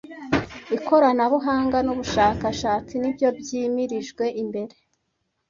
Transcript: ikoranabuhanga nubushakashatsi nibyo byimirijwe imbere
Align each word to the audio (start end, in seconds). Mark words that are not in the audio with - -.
ikoranabuhanga 0.77 1.77
nubushakashatsi 1.85 2.93
nibyo 2.97 3.27
byimirijwe 3.39 4.25
imbere 4.41 4.73